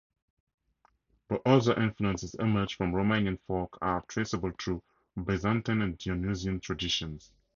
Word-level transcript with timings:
But 1.27 1.43
other 1.45 1.79
influences 1.79 2.33
emerge 2.33 2.75
from 2.75 2.91
Romanian 2.91 3.39
folk 3.41 3.77
art 3.83 4.07
traceable 4.07 4.51
through 4.59 4.81
Byzantine 5.15 5.83
and 5.83 5.95
Dionysian 5.95 6.59
traditions. 6.59 7.31